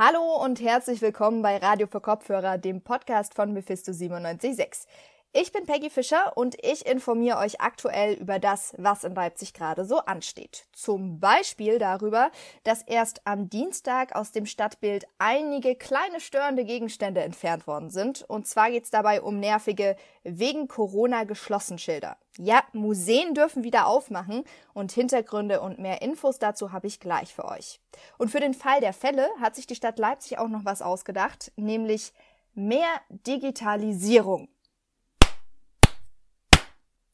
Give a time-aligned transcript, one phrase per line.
[0.00, 4.88] Hallo und herzlich willkommen bei Radio für Kopfhörer, dem Podcast von Mephisto 976.
[5.32, 9.84] Ich bin Peggy Fischer und ich informiere euch aktuell über das, was in Leipzig gerade
[9.84, 10.68] so ansteht.
[10.72, 12.30] Zum Beispiel darüber,
[12.62, 18.22] dass erst am Dienstag aus dem Stadtbild einige kleine störende Gegenstände entfernt worden sind.
[18.22, 22.16] Und zwar geht es dabei um nervige wegen Corona geschlossen Schilder.
[22.40, 27.44] Ja, Museen dürfen wieder aufmachen und Hintergründe und mehr Infos dazu habe ich gleich für
[27.44, 27.80] euch.
[28.16, 31.50] Und für den Fall der Fälle hat sich die Stadt Leipzig auch noch was ausgedacht,
[31.56, 32.12] nämlich
[32.54, 34.48] mehr Digitalisierung.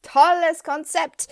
[0.02, 1.28] Tolles Konzept.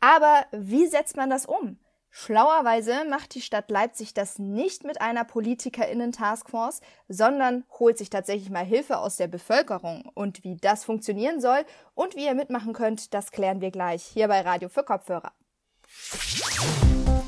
[0.00, 1.78] Aber wie setzt man das um?
[2.18, 8.64] Schlauerweise macht die Stadt Leipzig das nicht mit einer Politikerinnen-Taskforce, sondern holt sich tatsächlich mal
[8.64, 10.10] Hilfe aus der Bevölkerung.
[10.14, 11.58] Und wie das funktionieren soll
[11.94, 15.32] und wie ihr mitmachen könnt, das klären wir gleich hier bei Radio für Kopfhörer.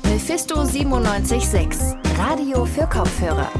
[0.05, 3.51] Mephisto 976, Radio für Kopfhörer.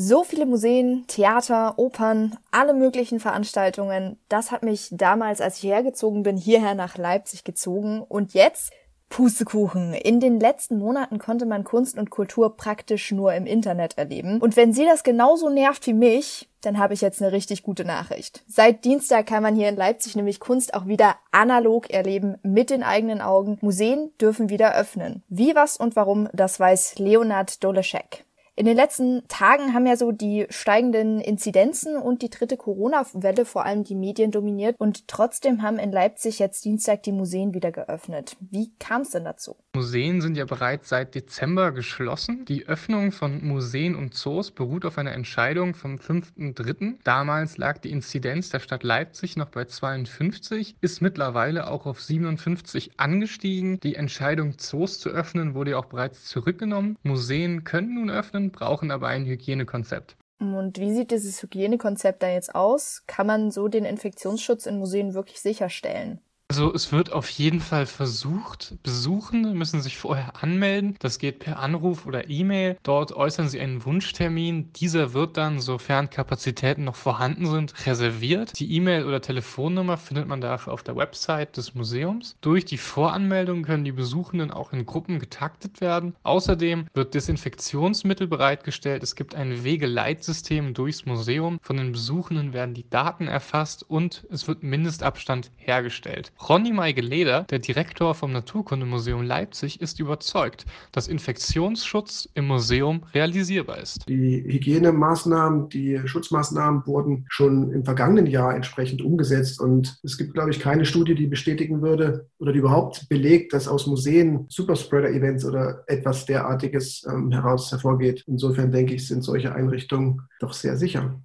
[0.00, 4.16] So viele Museen, Theater, Opern, alle möglichen Veranstaltungen.
[4.28, 8.02] Das hat mich damals, als ich hergezogen bin, hierher nach Leipzig gezogen.
[8.02, 8.70] Und jetzt
[9.08, 9.94] Pustekuchen.
[9.94, 14.40] In den letzten Monaten konnte man Kunst und Kultur praktisch nur im Internet erleben.
[14.40, 17.84] Und wenn sie das genauso nervt wie mich, dann habe ich jetzt eine richtig gute
[17.84, 18.44] Nachricht.
[18.46, 22.84] Seit Dienstag kann man hier in Leipzig nämlich Kunst auch wieder analog erleben, mit den
[22.84, 23.58] eigenen Augen.
[23.62, 25.24] Museen dürfen wieder öffnen.
[25.28, 28.27] Wie, was und warum, das weiß Leonard Doleschek.
[28.58, 33.64] In den letzten Tagen haben ja so die steigenden Inzidenzen und die dritte Corona-Welle vor
[33.64, 38.36] allem die Medien dominiert und trotzdem haben in Leipzig jetzt Dienstag die Museen wieder geöffnet.
[38.40, 39.54] Wie kam es denn dazu?
[39.76, 42.46] Museen sind ja bereits seit Dezember geschlossen.
[42.46, 46.94] Die Öffnung von Museen und Zoos beruht auf einer Entscheidung vom 5.3.
[47.04, 52.98] Damals lag die Inzidenz der Stadt Leipzig noch bei 52, ist mittlerweile auch auf 57
[52.98, 53.78] angestiegen.
[53.78, 56.98] Die Entscheidung, Zoos zu öffnen, wurde ja auch bereits zurückgenommen.
[57.04, 60.16] Museen können nun öffnen brauchen aber ein Hygienekonzept.
[60.40, 63.02] Und wie sieht dieses Hygienekonzept dann jetzt aus?
[63.06, 66.20] Kann man so den Infektionsschutz in Museen wirklich sicherstellen?
[66.50, 68.74] Also es wird auf jeden Fall versucht.
[68.82, 70.96] Besuchende müssen sich vorher anmelden.
[70.98, 72.78] Das geht per Anruf oder E-Mail.
[72.82, 74.72] Dort äußern sie einen Wunschtermin.
[74.72, 78.58] Dieser wird dann, sofern Kapazitäten noch vorhanden sind, reserviert.
[78.58, 82.38] Die E-Mail oder Telefonnummer findet man dafür auf der Website des Museums.
[82.40, 86.16] Durch die Voranmeldung können die Besuchenden auch in Gruppen getaktet werden.
[86.22, 89.02] Außerdem wird Desinfektionsmittel bereitgestellt.
[89.02, 91.58] Es gibt ein Wegeleitsystem durchs Museum.
[91.60, 96.32] Von den Besuchenden werden die Daten erfasst und es wird Mindestabstand hergestellt.
[96.46, 104.08] Ronny Meigeleder, der Direktor vom Naturkundemuseum Leipzig, ist überzeugt, dass Infektionsschutz im Museum realisierbar ist.
[104.08, 110.50] Die Hygienemaßnahmen, die Schutzmaßnahmen wurden schon im vergangenen Jahr entsprechend umgesetzt und es gibt, glaube
[110.50, 115.82] ich, keine Studie, die bestätigen würde oder die überhaupt belegt, dass aus Museen Superspreader-Events oder
[115.86, 118.22] etwas derartiges ähm, heraus hervorgeht.
[118.26, 121.20] Insofern denke ich, sind solche Einrichtungen doch sehr sicher.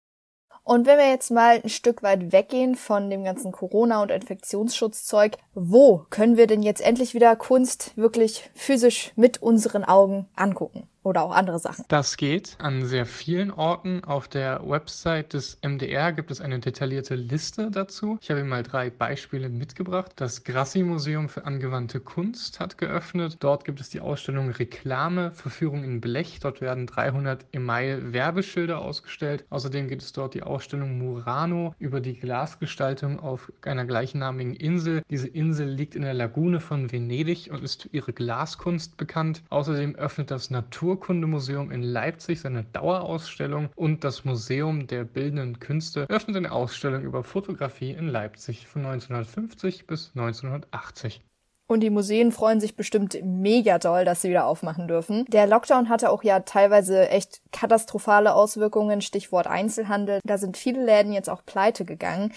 [0.63, 5.37] Und wenn wir jetzt mal ein Stück weit weggehen von dem ganzen Corona- und Infektionsschutzzeug,
[5.53, 10.87] wo können wir denn jetzt endlich wieder Kunst wirklich physisch mit unseren Augen angucken?
[11.03, 11.85] Oder auch andere Sachen.
[11.89, 14.03] Das geht an sehr vielen Orten.
[14.03, 18.17] Auf der Website des MDR gibt es eine detaillierte Liste dazu.
[18.21, 20.13] Ich habe Ihnen mal drei Beispiele mitgebracht.
[20.15, 23.37] Das Grassi-Museum für angewandte Kunst hat geöffnet.
[23.39, 26.39] Dort gibt es die Ausstellung Reklame, Verführung in Blech.
[26.39, 29.45] Dort werden 300 Email Werbeschilder ausgestellt.
[29.49, 35.01] Außerdem gibt es dort die Ausstellung Murano über die Glasgestaltung auf einer gleichnamigen Insel.
[35.09, 39.43] Diese Insel liegt in der Lagune von Venedig und ist für ihre Glaskunst bekannt.
[39.49, 46.05] Außerdem öffnet das Natur Naturkundemuseum in Leipzig seine Dauerausstellung und das Museum der Bildenden Künste
[46.07, 51.21] öffnet eine Ausstellung über Fotografie in Leipzig von 1950 bis 1980.
[51.65, 55.25] Und die Museen freuen sich bestimmt mega doll, dass sie wieder aufmachen dürfen.
[55.29, 60.19] Der Lockdown hatte auch ja teilweise echt katastrophale Auswirkungen, Stichwort Einzelhandel.
[60.23, 62.31] Da sind viele Läden jetzt auch pleite gegangen.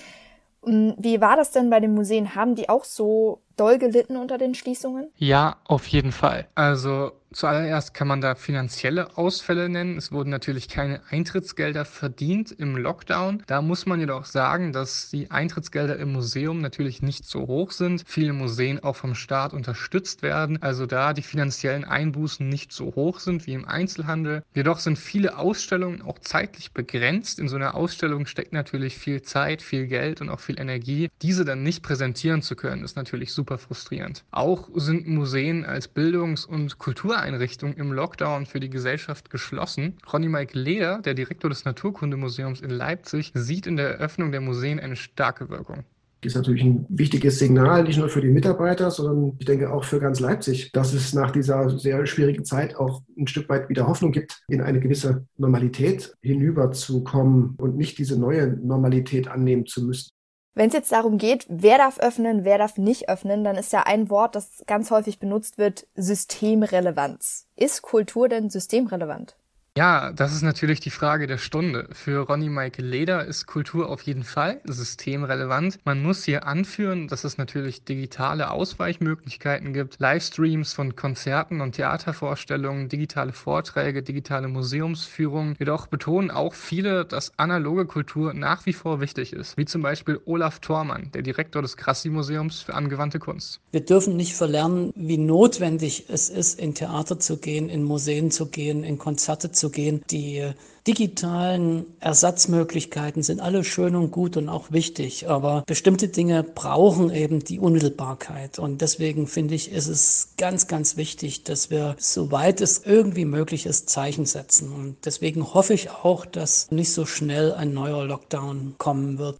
[0.65, 2.35] Hm, wie war das denn bei den Museen?
[2.35, 5.09] Haben die auch so doll gelitten unter den Schließungen?
[5.17, 6.47] Ja, auf jeden Fall.
[6.55, 9.99] Also Zuallererst kann man da finanzielle Ausfälle nennen.
[9.99, 13.43] Es wurden natürlich keine Eintrittsgelder verdient im Lockdown.
[13.47, 18.05] Da muss man jedoch sagen, dass die Eintrittsgelder im Museum natürlich nicht so hoch sind.
[18.07, 20.63] Viele Museen auch vom Staat unterstützt werden.
[20.63, 24.43] Also da die finanziellen Einbußen nicht so hoch sind wie im Einzelhandel.
[24.55, 27.39] Jedoch sind viele Ausstellungen auch zeitlich begrenzt.
[27.39, 31.11] In so einer Ausstellung steckt natürlich viel Zeit, viel Geld und auch viel Energie.
[31.21, 34.25] Diese dann nicht präsentieren zu können, ist natürlich super frustrierend.
[34.31, 39.95] Auch sind Museen als Bildungs- und Kultureinrichtung im Lockdown für die Gesellschaft geschlossen.
[40.13, 44.81] Ronny Mike Leder, der Direktor des Naturkundemuseums in Leipzig, sieht in der Eröffnung der Museen
[44.81, 45.85] eine starke Wirkung.
[46.23, 49.85] Das ist natürlich ein wichtiges Signal, nicht nur für die Mitarbeiter, sondern ich denke auch
[49.85, 53.87] für ganz Leipzig, dass es nach dieser sehr schwierigen Zeit auch ein Stück weit wieder
[53.87, 60.11] Hoffnung gibt, in eine gewisse Normalität hinüberzukommen und nicht diese neue Normalität annehmen zu müssen.
[60.57, 63.83] Wenn es jetzt darum geht, wer darf öffnen, wer darf nicht öffnen, dann ist ja
[63.83, 67.47] ein Wort, das ganz häufig benutzt wird, Systemrelevanz.
[67.57, 69.37] Ist Kultur denn systemrelevant?
[69.77, 71.87] Ja, das ist natürlich die Frage der Stunde.
[71.93, 75.81] Für Ronny Michael Leder ist Kultur auf jeden Fall systemrelevant.
[75.85, 82.89] Man muss hier anführen, dass es natürlich digitale Ausweichmöglichkeiten gibt, Livestreams von Konzerten und Theatervorstellungen,
[82.89, 85.57] digitale Vorträge, digitale Museumsführungen.
[85.59, 90.19] Jedoch betonen auch viele, dass analoge Kultur nach wie vor wichtig ist, wie zum Beispiel
[90.25, 93.61] Olaf Thormann, der Direktor des Grassi-Museums für angewandte Kunst.
[93.73, 98.47] Wir dürfen nicht verlernen, wie notwendig es ist, in Theater zu gehen, in Museen zu
[98.47, 100.03] gehen, in Konzerte zu gehen.
[100.11, 100.51] Die
[100.87, 107.41] digitalen Ersatzmöglichkeiten sind alle schön und gut und auch wichtig, aber bestimmte Dinge brauchen eben
[107.41, 108.59] die Unmittelbarkeit.
[108.59, 113.67] Und deswegen finde ich, ist es ganz, ganz wichtig, dass wir, soweit es irgendwie möglich
[113.67, 114.73] ist, Zeichen setzen.
[114.73, 119.39] Und deswegen hoffe ich auch, dass nicht so schnell ein neuer Lockdown kommen wird.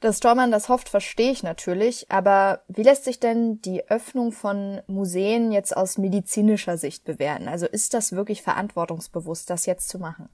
[0.00, 4.80] Dass Stormann das hofft, verstehe ich natürlich, aber wie lässt sich denn die Öffnung von
[4.86, 7.48] Museen jetzt aus medizinischer Sicht bewerten?
[7.48, 10.30] Also ist das wirklich verantwortungsbewusst, das jetzt zu machen?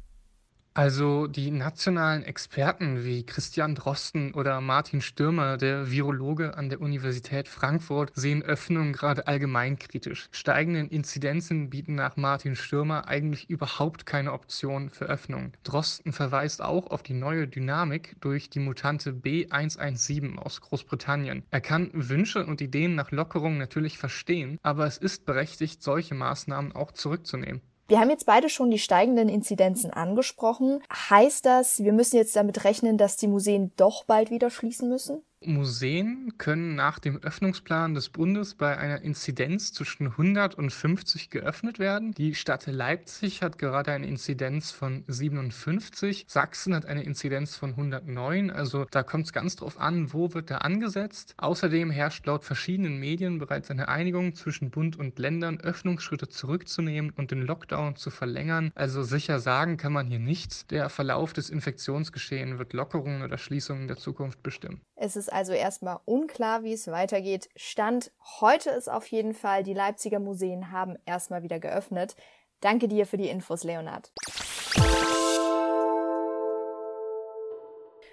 [0.77, 7.49] Also die nationalen Experten wie Christian Drosten oder Martin Stürmer, der Virologe an der Universität
[7.49, 10.29] Frankfurt, sehen Öffnungen gerade allgemein kritisch.
[10.33, 15.55] Steigenden Inzidenzen bieten nach Martin Stürmer eigentlich überhaupt keine Option für Öffnungen.
[15.65, 21.43] Drosten verweist auch auf die neue Dynamik durch die Mutante B117 aus Großbritannien.
[21.51, 26.73] Er kann Wünsche und Ideen nach Lockerung natürlich verstehen, aber es ist berechtigt, solche Maßnahmen
[26.73, 27.63] auch zurückzunehmen.
[27.89, 30.83] Wir haben jetzt beide schon die steigenden Inzidenzen angesprochen.
[30.93, 35.23] Heißt das, wir müssen jetzt damit rechnen, dass die Museen doch bald wieder schließen müssen?
[35.45, 41.79] Museen können nach dem Öffnungsplan des Bundes bei einer Inzidenz zwischen 100 und 50 geöffnet
[41.79, 42.13] werden.
[42.13, 46.25] Die Stadt Leipzig hat gerade eine Inzidenz von 57.
[46.29, 48.51] Sachsen hat eine Inzidenz von 109.
[48.51, 51.35] Also da kommt es ganz drauf an, wo wird da angesetzt.
[51.37, 57.31] Außerdem herrscht laut verschiedenen Medien bereits eine Einigung zwischen Bund und Ländern, Öffnungsschritte zurückzunehmen und
[57.31, 58.73] den Lockdown zu verlängern.
[58.75, 60.67] Also sicher sagen kann man hier nichts.
[60.69, 64.81] Der Verlauf des Infektionsgeschehens wird Lockerungen oder Schließungen der Zukunft bestimmen.
[64.99, 67.49] Es ist also erstmal unklar, wie es weitergeht.
[67.57, 72.17] Stand heute ist auf jeden Fall, die Leipziger Museen haben erstmal wieder geöffnet.
[72.61, 74.13] Danke dir für die Infos, Leonard.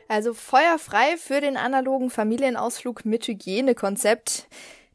[0.08, 4.48] Also feuerfrei für den analogen Familienausflug mit Hygienekonzept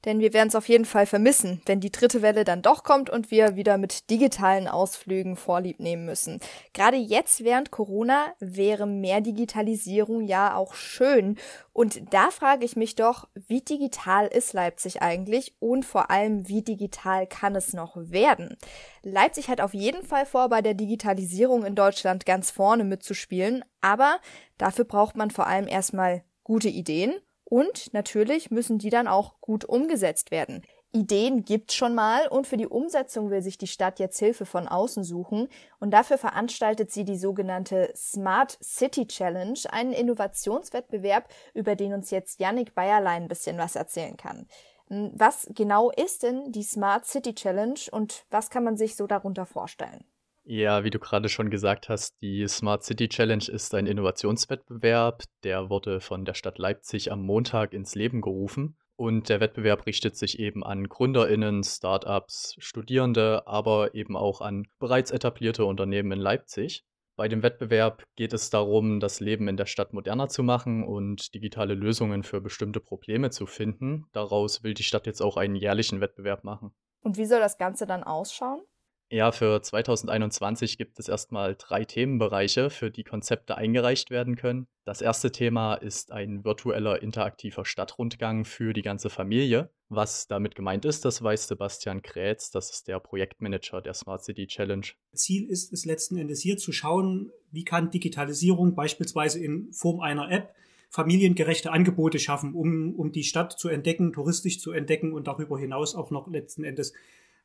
[0.08, 3.10] denn wir werden es auf jeden Fall vermissen, wenn die dritte Welle dann doch kommt
[3.10, 6.40] und wir wieder mit digitalen Ausflügen Vorlieb nehmen müssen.
[6.72, 11.36] Gerade jetzt während Corona wäre mehr Digitalisierung ja auch schön.
[11.74, 16.62] Und da frage ich mich doch, wie digital ist Leipzig eigentlich und vor allem, wie
[16.62, 18.56] digital kann es noch werden?
[19.02, 24.20] Leipzig hat auf jeden Fall vor, bei der Digitalisierung in Deutschland ganz vorne mitzuspielen, aber
[24.56, 27.12] dafür braucht man vor allem erstmal gute Ideen
[27.48, 30.62] und natürlich müssen die dann auch gut umgesetzt werden.
[30.92, 34.68] Ideen gibt's schon mal und für die Umsetzung will sich die Stadt jetzt Hilfe von
[34.68, 35.48] außen suchen
[35.80, 42.40] und dafür veranstaltet sie die sogenannte Smart City Challenge, einen Innovationswettbewerb, über den uns jetzt
[42.40, 44.46] Yannick Bayerlein ein bisschen was erzählen kann.
[44.88, 49.06] Hm, was genau ist denn die Smart City Challenge und was kann man sich so
[49.06, 50.04] darunter vorstellen?
[50.50, 55.24] Ja, wie du gerade schon gesagt hast, die Smart City Challenge ist ein Innovationswettbewerb.
[55.44, 58.78] Der wurde von der Stadt Leipzig am Montag ins Leben gerufen.
[58.96, 65.10] Und der Wettbewerb richtet sich eben an Gründerinnen, Startups, Studierende, aber eben auch an bereits
[65.10, 66.82] etablierte Unternehmen in Leipzig.
[67.14, 71.34] Bei dem Wettbewerb geht es darum, das Leben in der Stadt moderner zu machen und
[71.34, 74.06] digitale Lösungen für bestimmte Probleme zu finden.
[74.12, 76.74] Daraus will die Stadt jetzt auch einen jährlichen Wettbewerb machen.
[77.02, 78.62] Und wie soll das Ganze dann ausschauen?
[79.10, 84.66] Ja, für 2021 gibt es erstmal drei Themenbereiche, für die Konzepte eingereicht werden können.
[84.84, 89.70] Das erste Thema ist ein virtueller interaktiver Stadtrundgang für die ganze Familie.
[89.88, 94.46] Was damit gemeint ist, das weiß Sebastian Krätz, das ist der Projektmanager der Smart City
[94.46, 94.86] Challenge.
[95.14, 100.30] Ziel ist es letzten Endes hier zu schauen, wie kann Digitalisierung beispielsweise in Form einer
[100.30, 100.54] App
[100.90, 105.94] familiengerechte Angebote schaffen, um, um die Stadt zu entdecken, touristisch zu entdecken und darüber hinaus
[105.94, 106.92] auch noch letzten Endes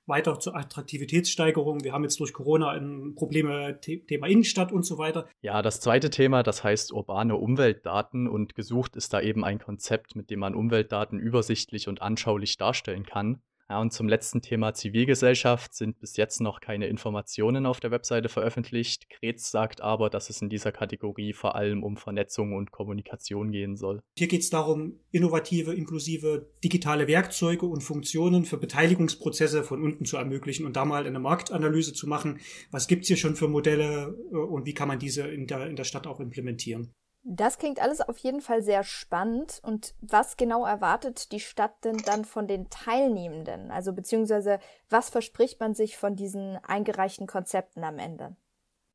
[0.05, 1.83] weiter zur Attraktivitätssteigerung.
[1.83, 2.79] Wir haben jetzt durch Corona
[3.15, 5.27] Probleme Thema Innenstadt und so weiter.
[5.41, 10.15] Ja, das zweite Thema, das heißt urbane Umweltdaten und gesucht ist da eben ein Konzept,
[10.15, 13.41] mit dem man Umweltdaten übersichtlich und anschaulich darstellen kann.
[13.69, 18.27] Ja, und zum letzten Thema Zivilgesellschaft sind bis jetzt noch keine Informationen auf der Webseite
[18.27, 19.09] veröffentlicht.
[19.09, 23.77] Kretz sagt aber, dass es in dieser Kategorie vor allem um Vernetzung und Kommunikation gehen
[23.77, 24.01] soll.
[24.17, 30.17] Hier geht es darum, innovative, inklusive digitale Werkzeuge und Funktionen für Beteiligungsprozesse von unten zu
[30.17, 32.39] ermöglichen und da mal eine Marktanalyse zu machen.
[32.71, 35.67] Was gibt es hier schon für Modelle äh, und wie kann man diese in der,
[35.67, 36.93] in der Stadt auch implementieren?
[37.25, 39.59] Das klingt alles auf jeden Fall sehr spannend.
[39.63, 43.71] Und was genau erwartet die Stadt denn dann von den Teilnehmenden?
[43.71, 48.35] Also beziehungsweise was verspricht man sich von diesen eingereichten Konzepten am Ende?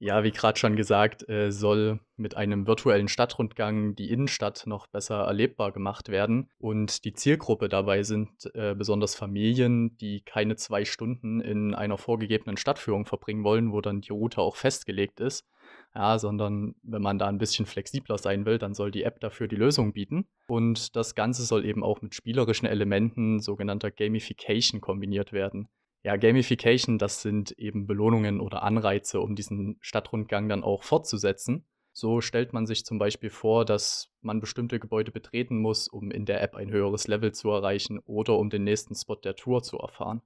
[0.01, 5.25] Ja, wie gerade schon gesagt, äh, soll mit einem virtuellen Stadtrundgang die Innenstadt noch besser
[5.25, 6.49] erlebbar gemacht werden.
[6.59, 12.57] Und die Zielgruppe dabei sind äh, besonders Familien, die keine zwei Stunden in einer vorgegebenen
[12.57, 15.49] Stadtführung verbringen wollen, wo dann die Route auch festgelegt ist.
[15.95, 19.49] Ja, sondern wenn man da ein bisschen flexibler sein will, dann soll die App dafür
[19.49, 20.29] die Lösung bieten.
[20.47, 25.69] Und das Ganze soll eben auch mit spielerischen Elementen sogenannter Gamification kombiniert werden.
[26.09, 31.67] Ja, Gamification, das sind eben Belohnungen oder Anreize, um diesen Stadtrundgang dann auch fortzusetzen.
[31.93, 36.25] So stellt man sich zum Beispiel vor, dass man bestimmte Gebäude betreten muss, um in
[36.25, 39.77] der App ein höheres Level zu erreichen oder um den nächsten Spot der Tour zu
[39.77, 40.23] erfahren.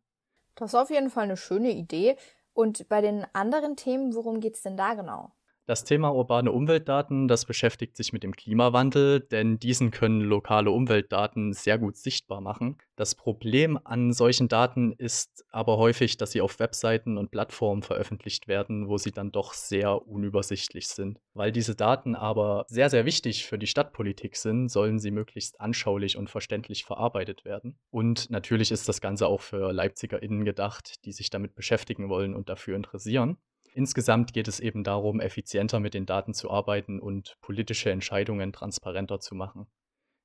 [0.54, 2.14] Das ist auf jeden Fall eine schöne Idee.
[2.52, 5.32] Und bei den anderen Themen, worum geht es denn da genau?
[5.64, 11.52] Das Thema urbane Umweltdaten, das beschäftigt sich mit dem Klimawandel, denn diesen können lokale Umweltdaten
[11.52, 12.78] sehr gut sichtbar machen.
[12.97, 18.49] Das Problem an solchen Daten ist aber häufig, dass sie auf Webseiten und Plattformen veröffentlicht
[18.49, 21.21] werden, wo sie dann doch sehr unübersichtlich sind.
[21.33, 26.16] Weil diese Daten aber sehr, sehr wichtig für die Stadtpolitik sind, sollen sie möglichst anschaulich
[26.16, 27.78] und verständlich verarbeitet werden.
[27.90, 32.49] Und natürlich ist das Ganze auch für LeipzigerInnen gedacht, die sich damit beschäftigen wollen und
[32.49, 33.38] dafür interessieren.
[33.74, 39.18] Insgesamt geht es eben darum, effizienter mit den Daten zu arbeiten und politische Entscheidungen transparenter
[39.20, 39.66] zu machen.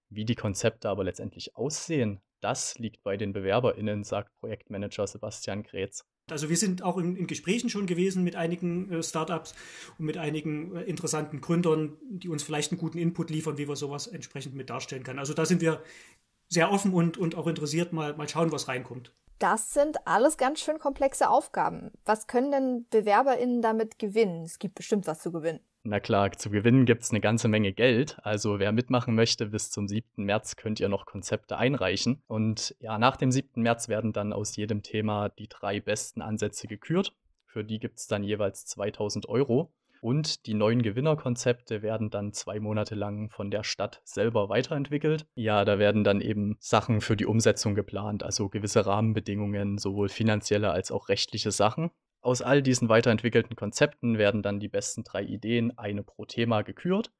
[0.09, 6.05] Wie die Konzepte aber letztendlich aussehen, das liegt bei den BewerberInnen, sagt Projektmanager Sebastian Grätz.
[6.29, 9.55] Also wir sind auch in, in Gesprächen schon gewesen mit einigen äh, Startups
[9.97, 13.77] und mit einigen äh, interessanten Gründern, die uns vielleicht einen guten Input liefern, wie wir
[13.77, 15.19] sowas entsprechend mit darstellen können.
[15.19, 15.81] Also da sind wir
[16.49, 19.13] sehr offen und, und auch interessiert, mal, mal schauen, was reinkommt.
[19.39, 21.91] Das sind alles ganz schön komplexe Aufgaben.
[22.06, 24.44] Was können denn BewerberInnen damit gewinnen?
[24.44, 25.60] Es gibt bestimmt was zu gewinnen.
[25.84, 28.17] Na klar, zu gewinnen gibt es eine ganze Menge Geld.
[28.24, 30.25] Also wer mitmachen möchte, bis zum 7.
[30.25, 32.22] März könnt ihr noch Konzepte einreichen.
[32.27, 33.62] Und ja, nach dem 7.
[33.62, 37.13] März werden dann aus jedem Thema die drei besten Ansätze gekürt.
[37.46, 39.72] Für die gibt es dann jeweils 2000 Euro.
[40.07, 45.27] Und die neuen Gewinnerkonzepte werden dann zwei Monate lang von der Stadt selber weiterentwickelt.
[45.35, 50.71] Ja, da werden dann eben Sachen für die Umsetzung geplant, also gewisse Rahmenbedingungen, sowohl finanzielle
[50.71, 51.91] als auch rechtliche Sachen.
[52.21, 57.11] Aus all diesen weiterentwickelten Konzepten werden dann die besten drei Ideen, eine pro Thema, gekürt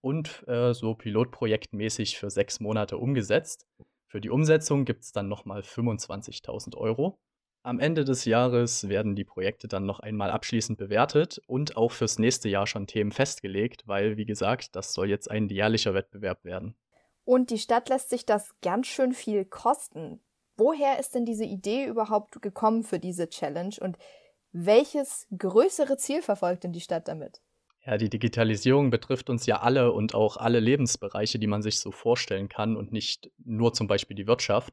[0.00, 3.66] und äh, so pilotprojektmäßig für sechs Monate umgesetzt.
[4.06, 7.18] Für die Umsetzung gibt es dann nochmal 25.000 Euro.
[7.66, 12.16] Am Ende des Jahres werden die Projekte dann noch einmal abschließend bewertet und auch fürs
[12.16, 16.76] nächste Jahr schon Themen festgelegt, weil, wie gesagt, das soll jetzt ein jährlicher Wettbewerb werden.
[17.24, 20.20] Und die Stadt lässt sich das ganz schön viel kosten.
[20.56, 23.98] Woher ist denn diese Idee überhaupt gekommen für diese Challenge und
[24.52, 27.40] welches größere Ziel verfolgt denn die Stadt damit?
[27.84, 31.90] Ja, die Digitalisierung betrifft uns ja alle und auch alle Lebensbereiche, die man sich so
[31.90, 34.72] vorstellen kann und nicht nur zum Beispiel die Wirtschaft.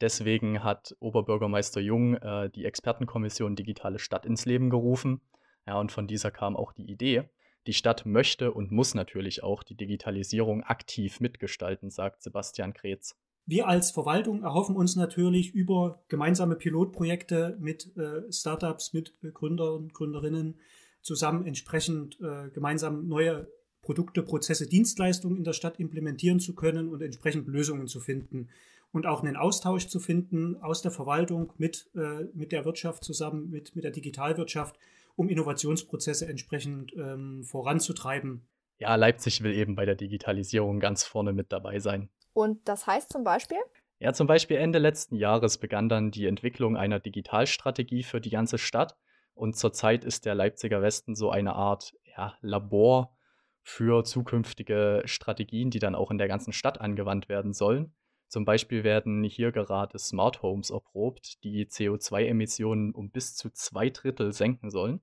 [0.00, 5.20] Deswegen hat Oberbürgermeister Jung äh, die Expertenkommission Digitale Stadt ins Leben gerufen.
[5.66, 7.24] Ja, und von dieser kam auch die Idee.
[7.66, 13.16] Die Stadt möchte und muss natürlich auch die Digitalisierung aktiv mitgestalten, sagt Sebastian Kretz.
[13.46, 19.88] Wir als Verwaltung erhoffen uns natürlich über gemeinsame Pilotprojekte mit äh, Startups, mit äh, Gründern,
[19.88, 20.60] Gründerinnen
[21.00, 23.48] zusammen entsprechend äh, gemeinsam neue
[23.82, 28.48] Produkte, Prozesse, Dienstleistungen in der Stadt implementieren zu können und entsprechend Lösungen zu finden
[28.92, 33.50] und auch einen Austausch zu finden aus der Verwaltung mit, äh, mit der Wirtschaft zusammen,
[33.50, 34.78] mit, mit der Digitalwirtschaft,
[35.16, 38.46] um Innovationsprozesse entsprechend ähm, voranzutreiben.
[38.78, 42.10] Ja, Leipzig will eben bei der Digitalisierung ganz vorne mit dabei sein.
[42.32, 43.58] Und das heißt zum Beispiel?
[43.98, 48.58] Ja, zum Beispiel Ende letzten Jahres begann dann die Entwicklung einer Digitalstrategie für die ganze
[48.58, 48.96] Stadt.
[49.34, 53.16] Und zurzeit ist der Leipziger Westen so eine Art ja, Labor
[53.62, 57.94] für zukünftige Strategien, die dann auch in der ganzen Stadt angewandt werden sollen.
[58.28, 64.32] Zum Beispiel werden hier gerade Smart Homes erprobt, die CO2-Emissionen um bis zu zwei Drittel
[64.32, 65.00] senken sollen.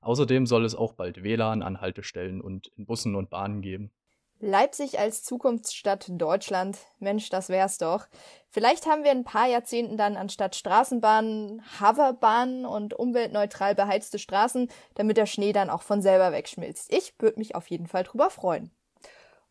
[0.00, 3.92] Außerdem soll es auch bald WLAN an Haltestellen und in Bussen und Bahnen geben.
[4.42, 6.78] Leipzig als Zukunftsstadt Deutschland.
[6.98, 8.06] Mensch, das wär's doch.
[8.48, 14.70] Vielleicht haben wir in ein paar Jahrzehnten dann anstatt Straßenbahnen Hoverbahnen und umweltneutral beheizte Straßen,
[14.94, 16.90] damit der Schnee dann auch von selber wegschmilzt.
[16.90, 18.70] Ich würde mich auf jeden Fall drüber freuen.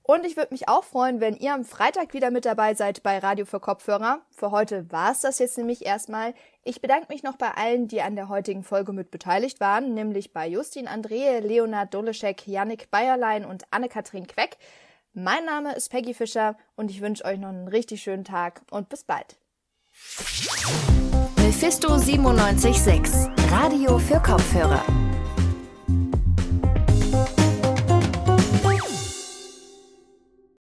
[0.09, 3.19] Und ich würde mich auch freuen, wenn ihr am Freitag wieder mit dabei seid bei
[3.19, 4.21] Radio für Kopfhörer.
[4.31, 6.33] Für heute war es das jetzt nämlich erstmal.
[6.63, 10.33] Ich bedanke mich noch bei allen, die an der heutigen Folge mit beteiligt waren, nämlich
[10.33, 14.57] bei Justin Andrehe, Leonard Doleschek, Yannick Bayerlein und Anne-Kathrin Queck.
[15.13, 18.89] Mein Name ist Peggy Fischer und ich wünsche euch noch einen richtig schönen Tag und
[18.89, 19.37] bis bald.
[21.35, 25.08] Mephisto 976, Radio für Kopfhörer.